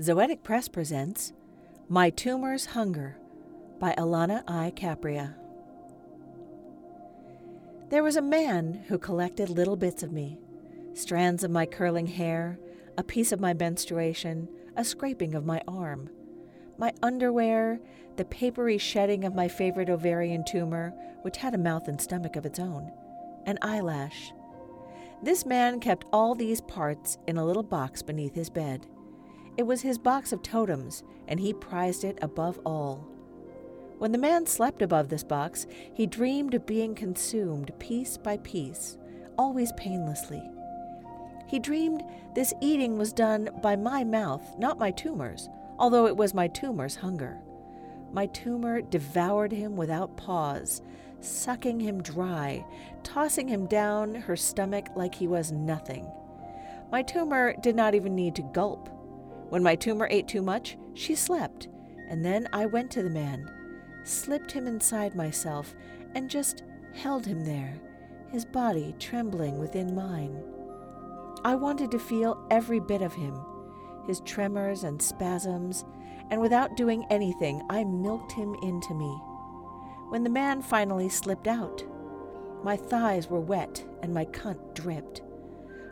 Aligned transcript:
Zoetic 0.00 0.42
Press 0.42 0.66
presents 0.66 1.32
My 1.88 2.10
Tumor's 2.10 2.66
Hunger 2.66 3.16
by 3.78 3.94
Alana 3.96 4.42
I. 4.48 4.72
Capria. 4.74 5.36
There 7.90 8.02
was 8.02 8.16
a 8.16 8.22
man 8.22 8.82
who 8.88 8.98
collected 8.98 9.48
little 9.48 9.76
bits 9.76 10.02
of 10.02 10.10
me 10.10 10.36
strands 10.94 11.44
of 11.44 11.52
my 11.52 11.64
curling 11.64 12.08
hair, 12.08 12.58
a 12.98 13.04
piece 13.04 13.30
of 13.30 13.38
my 13.38 13.54
menstruation, 13.54 14.48
a 14.76 14.84
scraping 14.84 15.32
of 15.36 15.46
my 15.46 15.62
arm, 15.68 16.10
my 16.76 16.92
underwear, 17.00 17.78
the 18.16 18.24
papery 18.24 18.78
shedding 18.78 19.22
of 19.22 19.36
my 19.36 19.46
favorite 19.46 19.88
ovarian 19.88 20.44
tumor, 20.44 20.92
which 21.22 21.36
had 21.36 21.54
a 21.54 21.58
mouth 21.58 21.86
and 21.86 22.00
stomach 22.00 22.34
of 22.34 22.44
its 22.44 22.58
own, 22.58 22.90
an 23.46 23.58
eyelash. 23.62 24.32
This 25.22 25.46
man 25.46 25.78
kept 25.78 26.04
all 26.12 26.34
these 26.34 26.60
parts 26.62 27.16
in 27.28 27.36
a 27.36 27.44
little 27.44 27.62
box 27.62 28.02
beneath 28.02 28.34
his 28.34 28.50
bed. 28.50 28.88
It 29.56 29.64
was 29.64 29.82
his 29.82 29.98
box 29.98 30.32
of 30.32 30.42
totems, 30.42 31.02
and 31.28 31.38
he 31.38 31.52
prized 31.52 32.04
it 32.04 32.18
above 32.20 32.58
all. 32.66 33.08
When 33.98 34.12
the 34.12 34.18
man 34.18 34.46
slept 34.46 34.82
above 34.82 35.08
this 35.08 35.22
box, 35.22 35.66
he 35.92 36.06
dreamed 36.06 36.54
of 36.54 36.66
being 36.66 36.94
consumed 36.94 37.72
piece 37.78 38.16
by 38.16 38.38
piece, 38.38 38.98
always 39.38 39.72
painlessly. 39.72 40.42
He 41.46 41.58
dreamed 41.60 42.02
this 42.34 42.52
eating 42.60 42.98
was 42.98 43.12
done 43.12 43.48
by 43.62 43.76
my 43.76 44.02
mouth, 44.02 44.42
not 44.58 44.78
my 44.78 44.90
tumor's, 44.90 45.48
although 45.78 46.06
it 46.06 46.16
was 46.16 46.34
my 46.34 46.48
tumor's 46.48 46.96
hunger. 46.96 47.38
My 48.12 48.26
tumor 48.26 48.80
devoured 48.80 49.52
him 49.52 49.76
without 49.76 50.16
pause, 50.16 50.82
sucking 51.20 51.80
him 51.80 52.02
dry, 52.02 52.64
tossing 53.02 53.48
him 53.48 53.66
down 53.66 54.14
her 54.14 54.36
stomach 54.36 54.88
like 54.96 55.14
he 55.14 55.26
was 55.26 55.52
nothing. 55.52 56.06
My 56.90 57.02
tumor 57.02 57.54
did 57.60 57.76
not 57.76 57.94
even 57.94 58.14
need 58.14 58.34
to 58.36 58.42
gulp. 58.42 58.88
When 59.54 59.62
my 59.62 59.76
tumor 59.76 60.08
ate 60.10 60.26
too 60.26 60.42
much, 60.42 60.76
she 60.94 61.14
slept, 61.14 61.68
and 62.08 62.24
then 62.24 62.48
I 62.52 62.66
went 62.66 62.90
to 62.90 63.04
the 63.04 63.08
man, 63.08 63.48
slipped 64.02 64.50
him 64.50 64.66
inside 64.66 65.14
myself, 65.14 65.76
and 66.16 66.28
just 66.28 66.64
held 66.92 67.24
him 67.24 67.44
there, 67.44 67.80
his 68.32 68.44
body 68.44 68.96
trembling 68.98 69.60
within 69.60 69.94
mine. 69.94 70.42
I 71.44 71.54
wanted 71.54 71.92
to 71.92 72.00
feel 72.00 72.44
every 72.50 72.80
bit 72.80 73.00
of 73.00 73.14
him, 73.14 73.40
his 74.08 74.18
tremors 74.22 74.82
and 74.82 75.00
spasms, 75.00 75.84
and 76.32 76.40
without 76.40 76.76
doing 76.76 77.06
anything, 77.08 77.62
I 77.70 77.84
milked 77.84 78.32
him 78.32 78.56
into 78.60 78.92
me. 78.92 79.16
When 80.08 80.24
the 80.24 80.30
man 80.30 80.62
finally 80.62 81.08
slipped 81.08 81.46
out, 81.46 81.80
my 82.64 82.76
thighs 82.76 83.30
were 83.30 83.38
wet 83.38 83.84
and 84.02 84.12
my 84.12 84.24
cunt 84.24 84.74
dripped. 84.74 85.22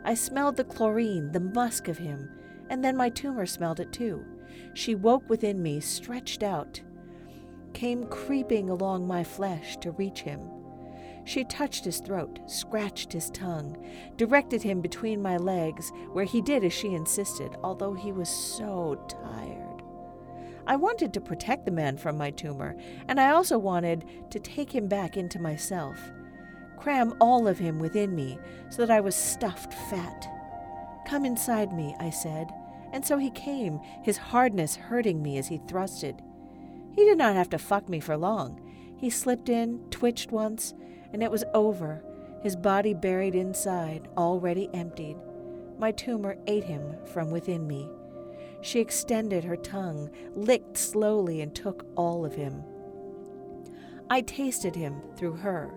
I 0.03 0.15
smelled 0.15 0.57
the 0.57 0.65
chlorine, 0.65 1.31
the 1.31 1.39
musk 1.39 1.87
of 1.87 1.99
him, 1.99 2.29
and 2.69 2.83
then 2.83 2.97
my 2.97 3.09
tumor 3.09 3.45
smelled 3.45 3.79
it 3.79 3.91
too. 3.91 4.25
She 4.73 4.95
woke 4.95 5.29
within 5.29 5.61
me, 5.61 5.79
stretched 5.79 6.43
out, 6.43 6.81
came 7.73 8.05
creeping 8.07 8.69
along 8.69 9.07
my 9.07 9.23
flesh 9.23 9.77
to 9.77 9.91
reach 9.91 10.21
him. 10.21 10.41
She 11.25 11.45
touched 11.45 11.85
his 11.85 11.99
throat, 11.99 12.39
scratched 12.47 13.13
his 13.13 13.29
tongue, 13.31 13.77
directed 14.17 14.61
him 14.61 14.81
between 14.81 15.21
my 15.21 15.37
legs, 15.37 15.91
where 16.11 16.25
he 16.25 16.41
did 16.41 16.63
as 16.63 16.73
she 16.73 16.93
insisted, 16.93 17.55
although 17.63 17.93
he 17.93 18.11
was 18.11 18.29
so 18.29 18.95
tired. 19.07 19.81
I 20.67 20.75
wanted 20.75 21.13
to 21.13 21.21
protect 21.21 21.65
the 21.65 21.71
man 21.71 21.97
from 21.97 22.17
my 22.17 22.31
tumor, 22.31 22.75
and 23.07 23.19
I 23.19 23.31
also 23.31 23.57
wanted 23.57 24.05
to 24.31 24.39
take 24.39 24.73
him 24.73 24.87
back 24.87 25.17
into 25.17 25.41
myself, 25.41 25.97
cram 26.77 27.13
all 27.19 27.47
of 27.47 27.57
him 27.57 27.79
within 27.79 28.15
me 28.15 28.37
so 28.69 28.85
that 28.85 28.93
I 28.93 29.01
was 29.01 29.15
stuffed 29.15 29.73
fat. 29.89 30.27
Come 31.07 31.25
inside 31.25 31.73
me, 31.73 31.95
I 31.99 32.09
said, 32.09 32.51
and 32.91 33.05
so 33.05 33.17
he 33.17 33.29
came, 33.31 33.79
his 34.03 34.17
hardness 34.17 34.75
hurting 34.75 35.21
me 35.21 35.37
as 35.37 35.47
he 35.47 35.59
thrusted. 35.59 36.19
He 36.95 37.05
did 37.05 37.17
not 37.17 37.35
have 37.35 37.49
to 37.49 37.57
fuck 37.57 37.89
me 37.89 37.99
for 37.99 38.15
long. 38.15 38.61
He 38.97 39.09
slipped 39.09 39.49
in, 39.49 39.79
twitched 39.89 40.31
once, 40.31 40.73
and 41.11 41.21
it 41.21 41.31
was 41.31 41.43
over, 41.53 42.03
his 42.41 42.55
body 42.55 42.93
buried 42.93 43.35
inside, 43.35 44.07
already 44.17 44.69
emptied. 44.73 45.17
My 45.79 45.91
tumor 45.91 46.35
ate 46.47 46.65
him 46.65 46.95
from 47.13 47.31
within 47.31 47.67
me. 47.67 47.89
She 48.61 48.79
extended 48.79 49.43
her 49.43 49.57
tongue, 49.57 50.09
licked 50.35 50.77
slowly, 50.77 51.41
and 51.41 51.53
took 51.53 51.85
all 51.95 52.23
of 52.25 52.35
him. 52.35 52.63
I 54.09 54.21
tasted 54.21 54.75
him 54.75 55.01
through 55.17 55.37
her. 55.37 55.73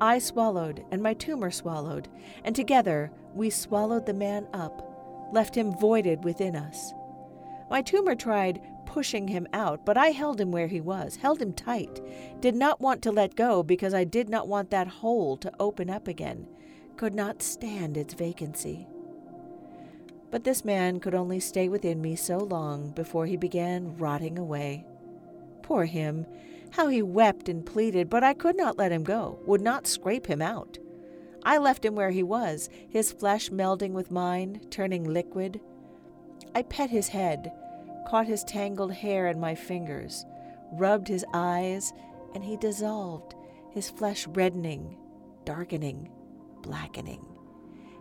I 0.00 0.18
swallowed, 0.18 0.84
and 0.90 1.02
my 1.02 1.14
tumor 1.14 1.50
swallowed, 1.50 2.08
and 2.44 2.54
together 2.54 3.10
we 3.34 3.50
swallowed 3.50 4.06
the 4.06 4.14
man 4.14 4.46
up, 4.52 5.30
left 5.32 5.54
him 5.54 5.72
voided 5.72 6.24
within 6.24 6.56
us. 6.56 6.92
My 7.70 7.82
tumor 7.82 8.14
tried 8.14 8.60
pushing 8.86 9.28
him 9.28 9.46
out, 9.52 9.84
but 9.84 9.96
I 9.96 10.08
held 10.08 10.40
him 10.40 10.52
where 10.52 10.66
he 10.66 10.80
was, 10.80 11.16
held 11.16 11.40
him 11.40 11.52
tight, 11.52 12.00
did 12.40 12.54
not 12.54 12.80
want 12.80 13.02
to 13.02 13.12
let 13.12 13.34
go 13.34 13.62
because 13.62 13.94
I 13.94 14.04
did 14.04 14.28
not 14.28 14.46
want 14.46 14.70
that 14.70 14.86
hole 14.86 15.36
to 15.38 15.52
open 15.58 15.90
up 15.90 16.06
again, 16.06 16.46
could 16.96 17.14
not 17.14 17.42
stand 17.42 17.96
its 17.96 18.14
vacancy. 18.14 18.86
But 20.30 20.44
this 20.44 20.64
man 20.64 21.00
could 21.00 21.14
only 21.14 21.40
stay 21.40 21.68
within 21.68 22.00
me 22.00 22.16
so 22.16 22.38
long 22.38 22.90
before 22.90 23.26
he 23.26 23.36
began 23.36 23.96
rotting 23.96 24.38
away. 24.38 24.84
Poor 25.62 25.84
him! 25.84 26.26
How 26.74 26.88
he 26.88 27.02
wept 27.02 27.48
and 27.48 27.64
pleaded, 27.64 28.10
but 28.10 28.24
I 28.24 28.34
could 28.34 28.56
not 28.56 28.76
let 28.76 28.90
him 28.90 29.04
go, 29.04 29.38
would 29.46 29.60
not 29.60 29.86
scrape 29.86 30.26
him 30.26 30.42
out. 30.42 30.76
I 31.44 31.56
left 31.58 31.84
him 31.84 31.94
where 31.94 32.10
he 32.10 32.24
was, 32.24 32.68
his 32.88 33.12
flesh 33.12 33.48
melding 33.48 33.92
with 33.92 34.10
mine, 34.10 34.60
turning 34.70 35.04
liquid. 35.04 35.60
I 36.52 36.62
pet 36.62 36.90
his 36.90 37.06
head, 37.06 37.52
caught 38.08 38.26
his 38.26 38.42
tangled 38.42 38.92
hair 38.92 39.28
in 39.28 39.38
my 39.38 39.54
fingers, 39.54 40.26
rubbed 40.72 41.06
his 41.06 41.24
eyes, 41.32 41.92
and 42.34 42.42
he 42.42 42.56
dissolved, 42.56 43.36
his 43.70 43.88
flesh 43.88 44.26
reddening, 44.26 44.96
darkening, 45.44 46.10
blackening. 46.60 47.24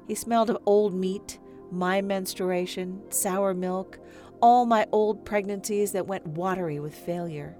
He 0.07 0.16
smelled 0.16 0.50
of 0.50 0.57
old 0.66 0.95
meat, 0.95 1.38
my 1.69 2.01
menstruation, 2.01 3.03
sour 3.12 3.53
milk, 3.53 4.00
all 4.41 4.66
my 4.66 4.88
old 4.91 5.25
pregnancies 5.25 5.91
that 5.91 6.07
went 6.07 6.25
watery 6.25 6.79
with 6.79 6.95
failure. 6.95 7.56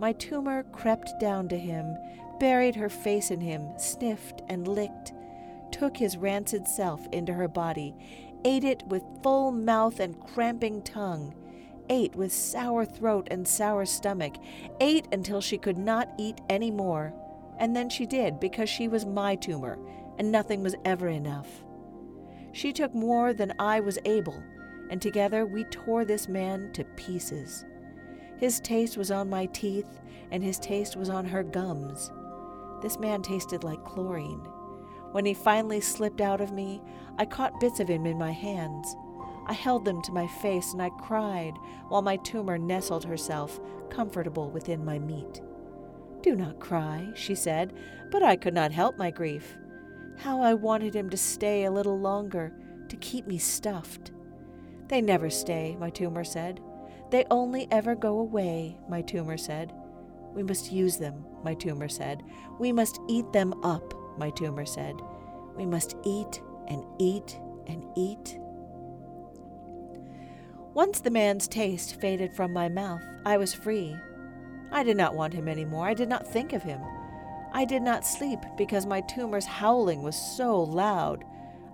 My 0.00 0.12
tumor 0.12 0.62
crept 0.72 1.18
down 1.18 1.48
to 1.48 1.58
him, 1.58 1.96
buried 2.38 2.76
her 2.76 2.88
face 2.88 3.30
in 3.30 3.40
him, 3.40 3.68
sniffed 3.78 4.42
and 4.48 4.68
licked, 4.68 5.12
took 5.72 5.96
his 5.96 6.16
rancid 6.16 6.68
self 6.68 7.06
into 7.12 7.32
her 7.32 7.48
body, 7.48 7.94
ate 8.44 8.64
it 8.64 8.84
with 8.86 9.02
full 9.22 9.50
mouth 9.50 9.98
and 9.98 10.20
cramping 10.20 10.82
tongue, 10.82 11.34
ate 11.90 12.14
with 12.14 12.32
sour 12.32 12.84
throat 12.84 13.26
and 13.30 13.46
sour 13.46 13.84
stomach, 13.84 14.34
ate 14.80 15.08
until 15.10 15.40
she 15.40 15.58
could 15.58 15.78
not 15.78 16.08
eat 16.16 16.40
any 16.48 16.70
more. 16.70 17.12
And 17.58 17.74
then 17.74 17.90
she 17.90 18.06
did, 18.06 18.38
because 18.38 18.68
she 18.68 18.86
was 18.86 19.04
my 19.04 19.34
tumor, 19.34 19.78
and 20.16 20.30
nothing 20.30 20.62
was 20.62 20.76
ever 20.84 21.08
enough. 21.08 21.48
She 22.52 22.72
took 22.72 22.94
more 22.94 23.32
than 23.32 23.52
I 23.58 23.80
was 23.80 23.98
able, 24.04 24.40
and 24.90 25.02
together 25.02 25.44
we 25.44 25.64
tore 25.64 26.04
this 26.04 26.28
man 26.28 26.72
to 26.74 26.84
pieces. 26.84 27.64
His 28.38 28.60
taste 28.60 28.96
was 28.96 29.10
on 29.10 29.28
my 29.28 29.46
teeth, 29.46 29.98
and 30.30 30.42
his 30.42 30.58
taste 30.58 30.96
was 30.96 31.10
on 31.10 31.24
her 31.26 31.42
gums. 31.42 32.12
This 32.82 32.98
man 32.98 33.22
tasted 33.22 33.64
like 33.64 33.84
chlorine. 33.84 34.40
When 35.12 35.24
he 35.24 35.34
finally 35.34 35.80
slipped 35.80 36.20
out 36.20 36.40
of 36.40 36.52
me, 36.52 36.80
I 37.18 37.24
caught 37.24 37.60
bits 37.60 37.80
of 37.80 37.88
him 37.88 38.06
in 38.06 38.18
my 38.18 38.30
hands. 38.30 38.94
I 39.46 39.54
held 39.54 39.84
them 39.84 40.02
to 40.02 40.12
my 40.12 40.26
face 40.26 40.72
and 40.72 40.82
I 40.82 40.90
cried 40.90 41.54
while 41.88 42.02
my 42.02 42.16
tumor 42.18 42.58
nestled 42.58 43.04
herself, 43.04 43.58
comfortable 43.90 44.50
within 44.50 44.84
my 44.84 44.98
meat. 44.98 45.40
Do 46.22 46.36
not 46.36 46.60
cry, 46.60 47.08
she 47.14 47.34
said, 47.34 47.72
but 48.10 48.22
I 48.22 48.36
could 48.36 48.54
not 48.54 48.70
help 48.70 48.98
my 48.98 49.10
grief. 49.10 49.56
How 50.18 50.42
I 50.42 50.54
wanted 50.54 50.94
him 50.94 51.08
to 51.10 51.16
stay 51.16 51.64
a 51.64 51.70
little 51.70 51.98
longer, 51.98 52.52
to 52.88 52.96
keep 52.96 53.26
me 53.26 53.38
stuffed. 53.38 54.12
They 54.88 55.00
never 55.00 55.30
stay, 55.30 55.76
my 55.80 55.90
tumor 55.90 56.24
said. 56.24 56.60
They 57.10 57.24
only 57.30 57.68
ever 57.70 57.94
go 57.94 58.18
away, 58.18 58.78
my 58.88 59.02
tumor 59.02 59.36
said. 59.36 59.72
We 60.34 60.42
must 60.42 60.72
use 60.72 60.98
them, 60.98 61.24
my 61.42 61.54
tumor 61.54 61.88
said. 61.88 62.22
We 62.58 62.72
must 62.72 63.00
eat 63.08 63.32
them 63.32 63.54
up, 63.64 63.94
my 64.18 64.30
tumor 64.30 64.66
said. 64.66 64.96
We 65.56 65.66
must 65.66 65.96
eat 66.04 66.42
and 66.68 66.84
eat 66.98 67.38
and 67.66 67.84
eat 67.96 68.38
once 70.78 71.00
the 71.00 71.10
man's 71.10 71.48
taste 71.48 72.00
faded 72.00 72.32
from 72.32 72.52
my 72.52 72.68
mouth, 72.68 73.02
I 73.26 73.36
was 73.36 73.52
free. 73.52 73.96
I 74.70 74.84
did 74.84 74.96
not 74.96 75.16
want 75.16 75.34
him 75.34 75.48
any 75.48 75.64
more. 75.64 75.88
I 75.88 75.92
did 75.92 76.08
not 76.08 76.24
think 76.24 76.52
of 76.52 76.62
him. 76.62 76.80
I 77.52 77.64
did 77.64 77.82
not 77.82 78.06
sleep 78.06 78.38
because 78.56 78.86
my 78.86 79.00
tumor's 79.00 79.44
howling 79.44 80.04
was 80.04 80.14
so 80.14 80.62
loud. 80.62 81.24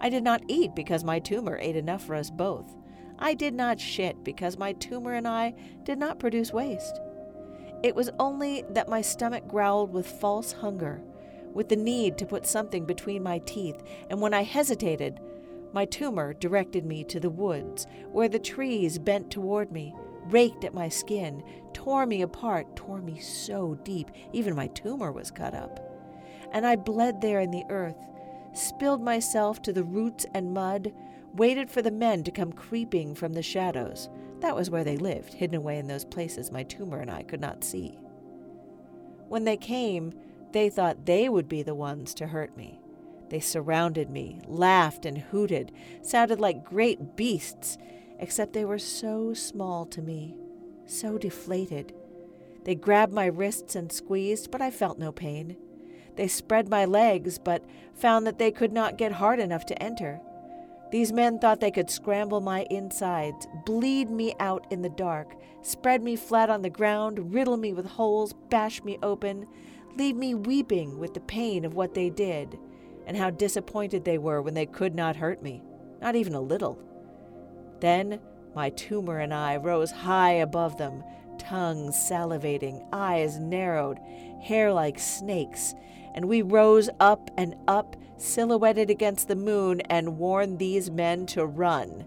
I 0.01 0.09
did 0.09 0.25
not 0.25 0.43
eat 0.49 0.75
because 0.75 1.05
my 1.05 1.19
tumor 1.19 1.59
ate 1.61 1.77
enough 1.77 2.03
for 2.03 2.15
us 2.15 2.31
both. 2.31 2.75
I 3.19 3.35
did 3.35 3.55
not 3.55 3.81
shit 3.81 4.25
because 4.25 4.59
my 4.59 4.73
tumor 4.73 5.15
and 5.15 5.27
I 5.27 5.55
did 5.85 5.99
not 5.99 6.19
produce 6.19 6.53
waste. 6.53 7.01
It 7.83 7.95
was 7.95 8.11
only 8.19 8.65
that 8.71 8.89
my 8.89 9.03
stomach 9.03 9.47
growled 9.47 9.93
with 9.93 10.07
false 10.07 10.53
hunger, 10.53 11.03
with 11.53 11.69
the 11.69 11.77
need 11.77 12.19
to 12.19 12.27
put 12.27 12.47
something 12.47 12.85
between 12.85 13.23
my 13.23 13.39
teeth, 13.41 13.83
and 14.11 14.21
when 14.21 14.35
I 14.35 14.43
hesitated, 14.43 15.21
My 15.73 15.85
tumor 15.85 16.35
directed 16.35 16.87
me 16.87 17.03
to 17.05 17.19
the 17.19 17.31
woods, 17.31 17.87
where 18.13 18.29
the 18.29 18.39
trees 18.39 18.99
bent 18.99 19.31
toward 19.31 19.73
me, 19.73 19.93
raked 20.27 20.65
at 20.65 20.73
my 20.73 20.89
skin, 20.89 21.43
tore 21.73 22.07
me 22.07 22.23
apart, 22.23 22.77
tore 22.77 23.03
me 23.03 23.19
so 23.19 23.77
deep, 23.83 24.11
even 24.33 24.55
my 24.55 24.69
tumor 24.69 25.13
was 25.13 25.31
cut 25.31 25.53
up. 25.53 25.81
And 26.53 26.65
I 26.65 26.77
bled 26.77 27.21
there 27.21 27.41
in 27.41 27.51
the 27.51 27.65
earth, 27.69 27.97
spilled 28.55 29.03
myself 29.03 29.61
to 29.63 29.73
the 29.73 29.85
roots 29.85 30.25
and 30.35 30.55
mud, 30.55 30.93
waited 31.35 31.71
for 31.71 31.83
the 31.83 31.91
men 31.91 32.23
to 32.25 32.31
come 32.31 32.53
creeping 32.53 33.15
from 33.15 33.33
the 33.33 33.43
shadows. 33.43 34.09
That 34.41 34.57
was 34.57 34.71
where 34.71 34.85
they 34.85 34.97
lived, 34.97 35.35
hidden 35.35 35.57
away 35.57 35.79
in 35.79 35.87
those 35.87 36.05
places 36.05 36.53
my 36.53 36.63
tumor 36.63 37.01
and 37.01 37.11
I 37.11 37.23
could 37.23 37.41
not 37.41 37.65
see. 37.65 37.99
When 39.29 39.45
they 39.45 39.57
came, 39.57 40.13
they 40.53 40.71
thought 40.71 41.07
they 41.07 41.29
would 41.29 41.49
be 41.49 41.63
the 41.63 41.75
ones 41.75 42.15
to 42.15 42.29
hurt 42.29 42.57
me. 42.57 42.81
They 43.31 43.41
surrounded 43.41 44.11
me, 44.11 44.41
laughed 44.47 45.07
and 45.07 45.19
hooted, 45.19 45.73
sounded 46.03 46.39
like 46.39 46.65
great 46.65 47.17
beasts, 47.17 47.79
except 48.21 48.53
they 48.53 48.65
were 48.65 48.79
so 48.79 49.35
small 49.35 49.87
to 49.87 50.03
me, 50.03 50.37
so 50.87 51.19
deflated. 51.19 51.95
They 52.65 52.75
grabbed 52.75 53.13
my 53.13 53.27
wrists 53.27 53.75
and 53.75 53.91
squeezed, 53.91 54.51
but 54.51 54.63
I 54.63 54.71
felt 54.71 54.99
no 54.99 55.11
pain. 55.11 55.57
They 56.17 56.29
spread 56.29 56.69
my 56.69 56.85
legs, 56.85 57.39
but 57.39 57.65
found 57.95 58.27
that 58.27 58.39
they 58.39 58.51
could 58.51 58.73
not 58.73 58.99
get 58.99 59.13
hard 59.13 59.41
enough 59.41 59.67
to 59.67 59.83
enter. 59.83 60.21
These 60.91 61.13
men 61.13 61.39
thought 61.39 61.61
they 61.61 61.71
could 61.71 61.91
scramble 61.91 62.41
my 62.41 62.67
insides, 62.71 63.49
bleed 63.67 64.11
me 64.11 64.35
out 64.39 64.67
in 64.71 64.83
the 64.83 64.89
dark, 64.89 65.35
spread 65.63 66.03
me 66.03 66.15
flat 66.15 66.51
on 66.51 66.63
the 66.63 66.71
ground, 66.71 67.35
riddle 67.35 67.57
me 67.57 67.73
with 67.73 67.87
holes, 67.87 68.33
bash 68.49 68.83
me 68.85 68.99
open, 69.03 69.47
leave 69.97 70.15
me 70.15 70.35
weeping 70.35 70.99
with 70.99 71.15
the 71.15 71.21
pain 71.21 71.65
of 71.65 71.75
what 71.75 71.95
they 71.95 72.11
did, 72.11 72.59
and 73.07 73.17
how 73.17 73.31
disappointed 73.31 74.05
they 74.05 74.19
were 74.19 74.41
when 74.41 74.55
they 74.55 74.67
could 74.67 74.95
not 74.95 75.17
hurt 75.17 75.43
me, 75.43 75.63
not 76.01 76.15
even 76.15 76.35
a 76.35 76.41
little. 76.41 76.79
Then 77.81 78.21
my 78.55 78.71
tumor 78.71 79.19
and 79.19 79.35
I 79.35 79.57
rose 79.57 79.91
high 79.91 80.35
above 80.35 80.79
them, 80.79 81.03
tongues 81.39 81.97
salivating, 81.97 82.87
eyes 82.93 83.39
narrowed, 83.39 83.99
hair 84.41 84.73
like 84.73 84.99
snakes, 84.99 85.75
and 86.15 86.27
we 86.27 86.43
rose 86.43 86.89
up 87.01 87.31
and 87.37 87.57
up, 87.67 87.97
silhouetted 88.17 88.91
against 88.91 89.29
the 89.29 89.37
moon, 89.37 89.81
and 89.83 90.19
warned 90.19 90.59
these 90.59 90.91
men 90.91 91.27
to 91.27 91.45
run. 91.45 92.05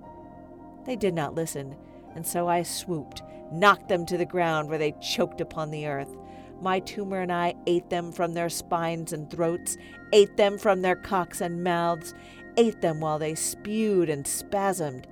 They 0.86 0.96
did 0.96 1.14
not 1.14 1.36
listen, 1.36 1.76
and 2.16 2.26
so 2.26 2.48
I 2.48 2.64
swooped, 2.64 3.22
knocked 3.52 3.90
them 3.90 4.06
to 4.06 4.18
the 4.18 4.26
ground 4.26 4.70
where 4.70 4.78
they 4.78 4.94
choked 5.02 5.42
upon 5.42 5.72
the 5.72 5.88
earth. 5.88 6.16
My 6.62 6.80
tumor 6.80 7.22
and 7.22 7.32
I 7.32 7.54
ate 7.68 7.90
them 7.90 8.12
from 8.12 8.34
their 8.34 8.50
spines 8.50 9.14
and 9.14 9.30
throats, 9.30 9.78
ate 10.14 10.38
them 10.38 10.58
from 10.58 10.82
their 10.82 10.96
cocks 10.96 11.42
and 11.42 11.64
mouths, 11.64 12.14
ate 12.58 12.82
them 12.82 13.00
while 13.00 13.20
they 13.20 13.36
spewed 13.36 14.10
and 14.10 14.26
spasmed, 14.26 15.06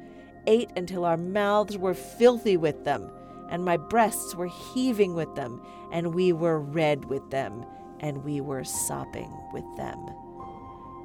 ate 0.48 0.72
until 0.76 1.06
our 1.06 1.18
mouths 1.18 1.78
were 1.78 1.94
filthy 1.94 2.58
with 2.58 2.84
them, 2.84 3.12
and 3.50 3.64
my 3.64 3.78
breasts 3.78 4.34
were 4.34 4.50
heaving 4.74 5.14
with 5.14 5.34
them, 5.36 5.62
and 5.92 6.16
we 6.16 6.34
were 6.34 6.60
red 6.60 7.06
with 7.06 7.30
them, 7.30 7.66
and 8.00 8.24
we 8.24 8.42
were 8.42 8.64
sopping 8.64 9.32
with 9.54 9.66
them. 9.78 10.00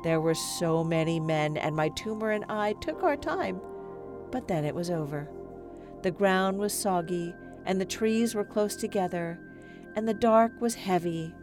There 0.03 0.21
were 0.21 0.35
so 0.35 0.83
many 0.83 1.21
men, 1.21 1.57
and 1.57 1.77
my 1.77 1.91
tumor 1.91 2.31
and 2.31 2.45
I 2.49 2.73
took 2.75 3.03
our 3.03 3.17
time, 3.17 3.61
but 4.31 4.49
then 4.49 4.65
it 4.65 4.75
was 4.75 4.91
over. 4.91 5.29
The 6.03 6.11
ground 6.11 6.59
was 6.59 6.73
soggy, 6.73 7.35
and 7.67 7.81
the 7.81 7.85
trees 7.85 8.35
were 8.35 8.45
close 8.45 8.77
together, 8.77 9.39
and 9.95 10.09
the 10.09 10.15
dark 10.15 10.59
was 10.61 10.75
heavy, 10.75 11.35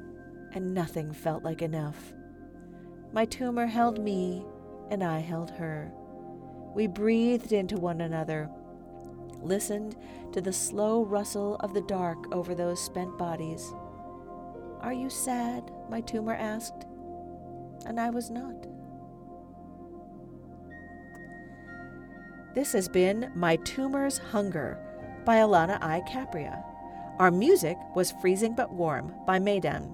and 0.54 0.74
nothing 0.74 1.12
felt 1.12 1.44
like 1.44 1.62
enough. 1.62 2.14
My 3.14 3.26
tumor 3.26 3.68
held 3.68 4.00
me, 4.00 4.44
and 4.90 5.04
I 5.04 5.20
held 5.20 5.52
her. 5.52 5.92
We 6.74 6.88
breathed 6.88 7.52
into 7.52 7.78
one 7.78 8.02
another, 8.02 8.50
listened 9.42 9.96
to 10.32 10.42
the 10.42 10.54
slow 10.54 11.04
rustle 11.04 11.58
of 11.58 11.74
the 11.74 11.82
dark 11.82 12.34
over 12.34 12.56
those 12.56 12.84
spent 12.84 13.18
bodies. 13.18 13.74
Are 14.88 14.94
you 14.94 15.10
sad? 15.10 15.70
my 15.90 16.00
tumor 16.00 16.34
asked, 16.34 16.86
and 17.86 18.00
I 18.00 18.10
was 18.10 18.30
not. 18.30 18.56
This 22.56 22.72
has 22.72 22.88
been 22.88 23.30
My 23.36 23.58
Tumor's 23.58 24.18
Hunger 24.18 24.80
by 25.26 25.40
Alana 25.40 25.78
I. 25.82 26.00
Capria. 26.08 26.64
Our 27.20 27.32
music 27.32 27.76
was 27.98 28.14
Freezing 28.22 28.56
But 28.56 28.72
Warm 28.72 29.14
by 29.26 29.40
Maydan. 29.40 29.94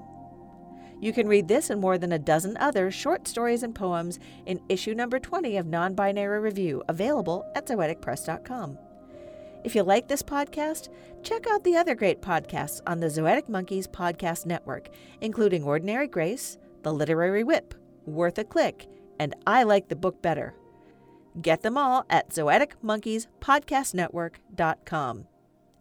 You 1.01 1.11
can 1.11 1.27
read 1.27 1.47
this 1.47 1.71
and 1.71 1.81
more 1.81 1.97
than 1.97 2.11
a 2.11 2.19
dozen 2.19 2.55
other 2.57 2.91
short 2.91 3.27
stories 3.27 3.63
and 3.63 3.73
poems 3.73 4.19
in 4.45 4.61
issue 4.69 4.93
number 4.93 5.17
20 5.17 5.57
of 5.57 5.65
Non 5.65 5.95
Binary 5.95 6.39
Review, 6.39 6.83
available 6.87 7.51
at 7.55 7.65
zoeticpress.com. 7.65 8.77
If 9.63 9.75
you 9.75 9.83
like 9.83 10.07
this 10.07 10.21
podcast, 10.21 10.89
check 11.23 11.47
out 11.47 11.63
the 11.63 11.77
other 11.77 11.95
great 11.95 12.21
podcasts 12.21 12.81
on 12.85 12.99
the 12.99 13.07
Zoetic 13.07 13.47
Monkeys 13.47 13.87
Podcast 13.87 14.45
Network, 14.45 14.89
including 15.21 15.63
Ordinary 15.63 16.07
Grace, 16.07 16.57
The 16.81 16.93
Literary 16.93 17.45
Whip, 17.45 17.73
Worth 18.05 18.37
a 18.37 18.43
Click, 18.43 18.87
and 19.19 19.33
I 19.47 19.63
Like 19.63 19.87
the 19.87 19.95
Book 19.95 20.21
Better. 20.21 20.53
Get 21.41 21.61
them 21.61 21.77
all 21.77 22.05
at 22.09 22.29
zoeticmonkeyspodcastnetwork.com. 22.29 25.27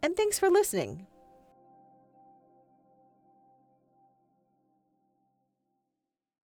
And 0.05 0.17
thanks 0.17 0.39
for 0.39 0.49
listening. 0.49 1.07